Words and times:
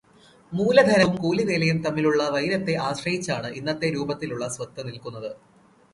മൂലധനവും 0.53 1.15
കൂലിവേലയും 1.15 1.81
തമ്മിലുള്ള 1.83 2.23
വൈരത്തെ 2.29 2.75
ആശ്രയിച്ചാണ് 2.79 3.51
ഇന്നത്തെ 3.51 3.89
രൂപത്തിലുള്ള 3.89 4.47
സ്വത്ത് 4.47 4.87
നിൽക്കുന്നത് 4.87 5.31